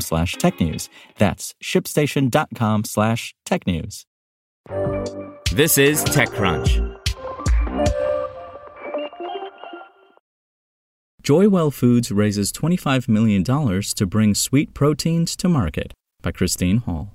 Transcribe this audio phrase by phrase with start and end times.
[0.00, 0.88] slash technews.
[1.18, 4.04] That's shipstation.com slash technews.
[5.52, 7.00] This is TechCrunch.
[11.22, 17.14] Joywell Foods raises $25 million to bring sweet proteins to market by Christine Hall.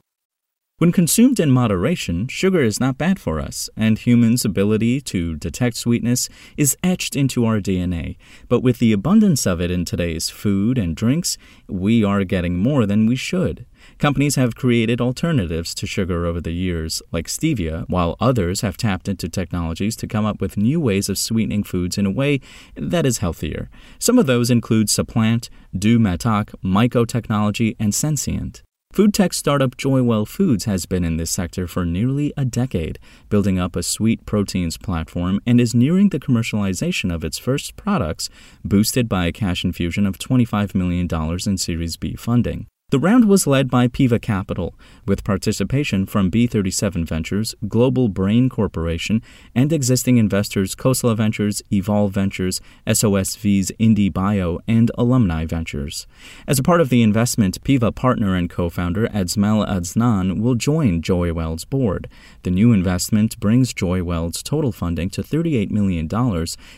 [0.79, 5.75] When consumed in moderation, sugar is not bad for us, and humans' ability to detect
[5.75, 8.15] sweetness is etched into our DNA.
[8.47, 11.37] But with the abundance of it in today's food and drinks,
[11.67, 13.65] we are getting more than we should.
[13.97, 19.09] Companies have created alternatives to sugar over the years, like stevia, while others have tapped
[19.09, 22.39] into technologies to come up with new ways of sweetening foods in a way
[22.77, 23.69] that is healthier.
[23.99, 28.63] Some of those include Supplant, DouxMatok, Myco Technology, and Sensient.
[28.99, 33.57] Food tech startup Joywell Foods has been in this sector for nearly a decade, building
[33.57, 38.29] up a sweet proteins platform and is nearing the commercialization of its first products,
[38.65, 41.07] boosted by a cash infusion of $25 million
[41.45, 42.67] in Series B funding.
[42.91, 44.73] The round was led by Piva Capital,
[45.05, 49.21] with participation from B37 Ventures, Global Brain Corporation,
[49.53, 56.07] and existing investors Khosla Ventures, Evolve Ventures, SOSV's IndieBio, and Alumni Ventures.
[56.47, 61.65] As a part of the investment, Piva partner and co-founder Adzmel Adznan will join Joywell's
[61.65, 62.09] board.
[62.41, 66.09] The new investment brings Joywell's total funding to $38 million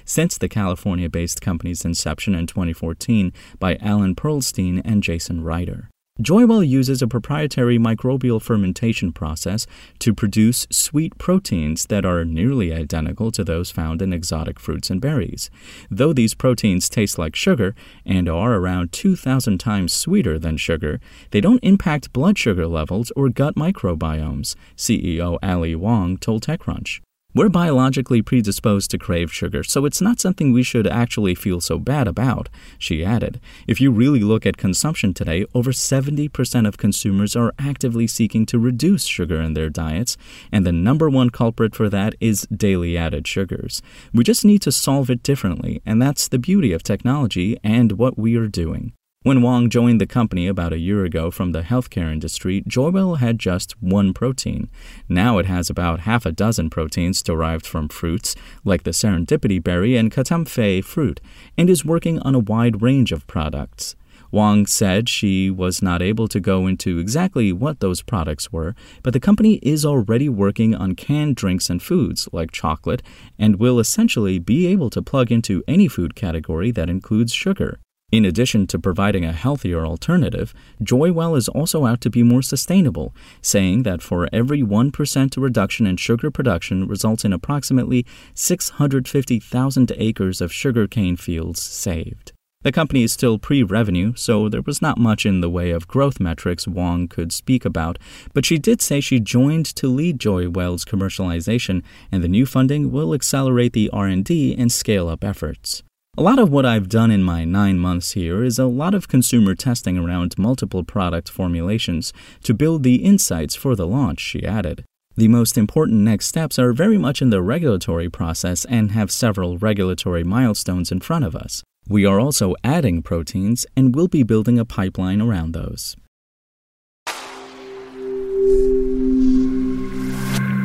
[0.03, 5.87] since the California-based company's inception in 2014 by Alan Perlstein and Jason Ryder.
[6.19, 9.65] Joywell uses a proprietary microbial fermentation process
[9.99, 14.99] to produce sweet proteins that are nearly identical to those found in exotic fruits and
[14.99, 15.49] berries.
[15.89, 17.73] Though these proteins taste like sugar
[18.05, 20.99] and are around 2,000 times sweeter than sugar,
[21.31, 26.99] they don't impact blood sugar levels or gut microbiomes, CEO Ali Wong told TechCrunch.
[27.33, 31.79] We're biologically predisposed to crave sugar, so it's not something we should actually feel so
[31.79, 33.39] bad about, she added.
[33.67, 38.59] If you really look at consumption today, over 70% of consumers are actively seeking to
[38.59, 40.17] reduce sugar in their diets,
[40.51, 43.81] and the number one culprit for that is daily added sugars.
[44.13, 48.17] We just need to solve it differently, and that's the beauty of technology and what
[48.17, 48.91] we are doing.
[49.23, 53.37] When Wong joined the company about a year ago from the healthcare industry, Joywell had
[53.37, 54.67] just one protein.
[55.07, 59.95] Now it has about half a dozen proteins derived from fruits, like the serendipity berry
[59.95, 61.21] and katemfe fruit,
[61.55, 63.95] and is working on a wide range of products.
[64.31, 69.13] Wong said she was not able to go into exactly what those products were, but
[69.13, 73.03] the company is already working on canned drinks and foods like chocolate
[73.37, 77.77] and will essentially be able to plug into any food category that includes sugar.
[78.11, 83.15] In addition to providing a healthier alternative, Joywell is also out to be more sustainable,
[83.41, 90.51] saying that for every 1% reduction in sugar production results in approximately 650,000 acres of
[90.51, 92.33] sugarcane fields saved.
[92.63, 95.87] The company is still pre revenue, so there was not much in the way of
[95.87, 97.97] growth metrics Wong could speak about,
[98.33, 103.13] but she did say she joined to lead Joywell's commercialization, and the new funding will
[103.13, 105.81] accelerate the R&D and scale up efforts.
[106.17, 109.07] A lot of what I've done in my nine months here is a lot of
[109.07, 112.11] consumer testing around multiple product formulations
[112.43, 114.83] to build the insights for the launch, she added.
[115.15, 119.57] The most important next steps are very much in the regulatory process and have several
[119.57, 121.63] regulatory milestones in front of us.
[121.87, 125.95] We are also adding proteins and will be building a pipeline around those.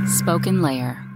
[0.06, 1.15] SpokenLayer.